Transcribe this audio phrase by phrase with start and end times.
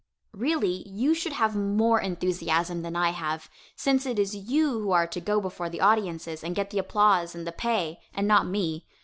[0.33, 5.05] Really, you should have more enthusiasm than I have, since it is you who are
[5.05, 8.87] to go before the audiences and get the applause and the pay, and not me.